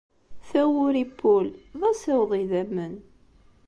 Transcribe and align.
Tawuri 0.49 1.03
n 1.05 1.11
wul 1.23 1.45
d 1.79 1.81
asiweḍ 1.89 2.31
n 2.35 2.39
yidammen. 2.39 2.95